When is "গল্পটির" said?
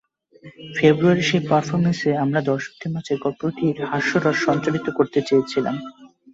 3.23-3.77